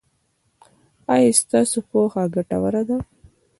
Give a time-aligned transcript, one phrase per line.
[1.13, 2.97] ایا ستاسو پوهه ګټوره ده؟